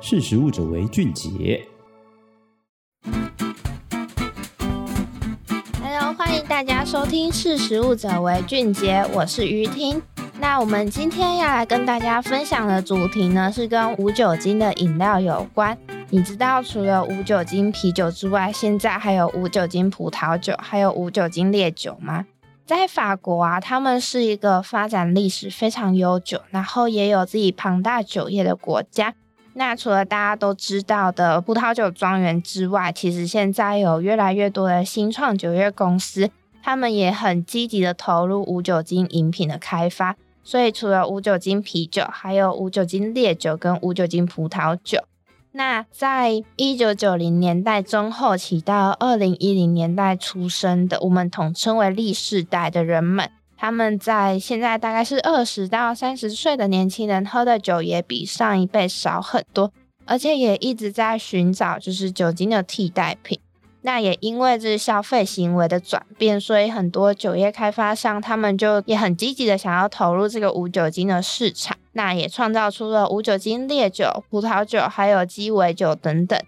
[0.00, 1.66] 识食物者为俊杰。
[5.82, 10.00] Hello，欢迎大家收听《识食物者为俊杰》，我是于婷。
[10.38, 15.76] 那我们今天要来跟大家分享的主题呢，是跟无酒精的饮料有关。
[16.10, 22.24] 你知道除了无酒精啤酒之外，现在还有无酒精葡萄酒，还有无酒精烈酒吗？
[22.64, 29.14] 在法国啊，他们是一个发展历史非常悠久，然后也有自己庞大酒业的国家。
[29.58, 36.30] 那除了大家都知道的葡萄酒庄园之外，其实现在有越来越多的新创酒业公司，
[36.62, 40.14] 他们也很积极的投入无酒精饮品的开发。
[40.44, 45.02] 所以除了无酒精啤酒，还有无酒精烈酒跟无酒精葡萄酒。
[45.50, 53.28] 那在一九九零年代中后期到二零一零年代出生的，我们统称为历世代的人们，
[53.60, 59.72] 他们在现在大概是二十到三十岁的年轻人喝的酒也比上一辈少很多，
[60.04, 63.40] 而且也一直在寻找就是酒精的替代品。
[63.82, 71.76] 那也因为这消费行为的转变，所以很多酒业开发商他们就也很积极的想要投入这个无酒精的市场。
[71.92, 76.38] 那也创造出了无酒精烈酒、葡萄酒，还有鸡尾酒等等。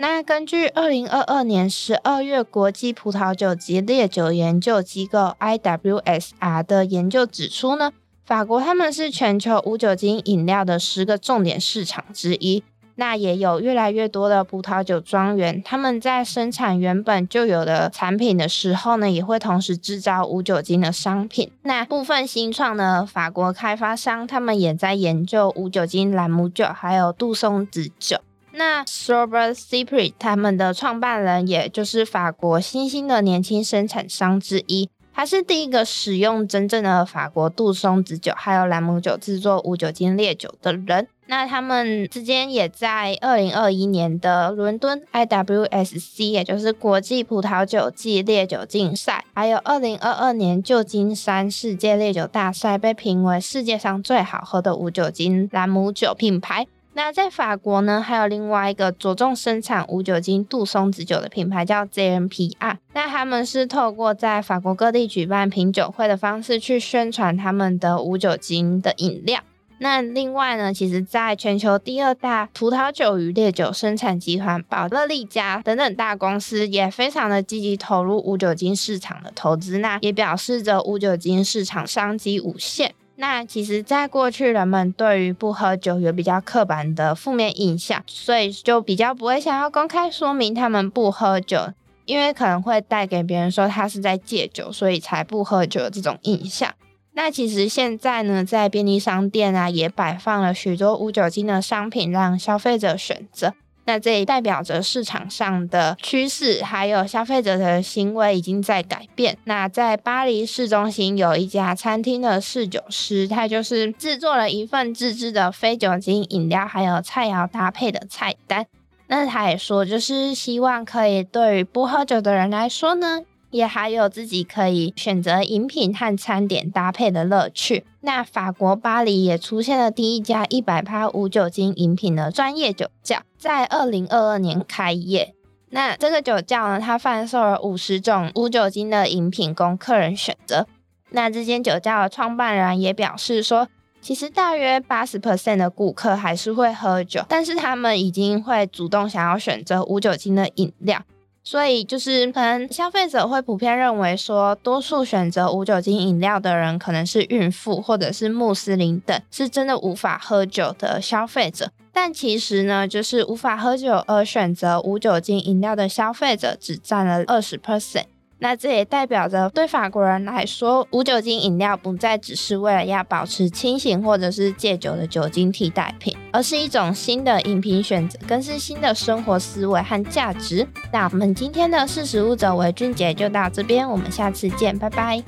[0.00, 7.90] 那根据二零二二年十二月国际葡萄酒及烈酒研究机构 IWSR 的研究指出呢，
[8.24, 12.62] 法国他们是全球无酒精饮料的十个重点市场之一。
[12.94, 21.50] 那也有越来越多的葡萄酒庄园，他们在生产原本就有的产品的时候呢，也会同时制造无酒精的商品。
[21.62, 28.18] 那部分新创的法国开发商，他们也在研究无酒精朗姆酒，还有杜松子酒。
[28.58, 41.06] 那 Sober Cypress 他们的创办人，也就是法国新兴的年轻生产商之一，他是第一个使用真正的法国杜松子酒还有朗姆酒制作无酒精烈酒的人。
[41.26, 56.66] 那他们之间也在二零二一年的伦敦 IWSC，也就是国际葡萄酒暨烈酒竞赛，还有二零二二年旧金山世界烈酒大赛，被评为世界上最好喝的无酒精朗姆酒品牌。
[56.98, 62.78] 那在法国呢，还有另外一个着重生产无酒精杜松子酒的品牌叫 JMPR。
[62.92, 69.40] 那他们是透过在法国各地举办品酒会的方式去宣传他们的无酒精的饮料。
[69.78, 82.92] 那另外呢，其实在全球第二大葡萄酒与烈酒生产集团宝乐利家等等大公司也非常的积极投入无酒精市场的投资，那也表示着无酒精市场商机无限。
[83.20, 91.72] 那其实，在过去人们对于不喝酒有比较刻板的负面印象，所以就比较不会想要公开说明他们不喝酒，
[92.04, 96.72] 因为可能会带给别人说他是在戒酒，所以才不喝酒这种印象。
[97.14, 103.52] 那其实现在呢，在便利商店啊，也摆放了许多无酒精的商品，让消费者选择。
[103.88, 109.38] 那这也代表着市场上的趋势，还有消费者的行为已经在改变。
[109.44, 118.66] 那在巴黎市中心有一家餐厅的侍酒师，他就是制作了一份自制的非酒精饮料，还有菜肴搭配的菜单。
[119.06, 123.22] 那他也说，就是希望可以对于不喝酒的人来说呢。
[123.50, 127.84] 也还有自己可以选择饮品和餐点搭配的乐趣。
[128.00, 135.34] 那法国巴黎也出现了第一家一百趴无酒精饮品的专业酒窖，在二零二二年开业。
[135.70, 140.66] 那这个酒窖呢，它贩售了五十种无酒精的饮品供客人选择。
[141.10, 143.68] 那这间酒窖的创办人也表示说，
[144.00, 151.02] 其实大约八十 percent 的顾客还是会喝酒，但是他们已经会主动想要选择无酒精的饮料。
[151.50, 161.70] 所以就是可能消费者会普遍认为说，多数选择无酒精饮料的人可能是孕妇或者是穆斯林等，是真的无法喝酒的消费者。
[161.90, 168.04] 但其实呢，就是无法喝酒而选择无酒精饮料的消费者只占了二十 percent。
[168.40, 180.64] 那这也代表着，对法国人来说，无酒精饮料不再只是为了要保持清醒或者是戒酒的酒精替代品，而是一种新的饮品选择，更是新的生活思维和价值。
[180.92, 185.20] 那我们今天的识食物者为俊杰就到这边，我们下次见，拜拜。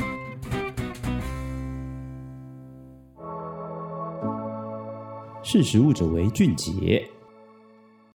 [5.42, 7.04] 识食物者为俊杰。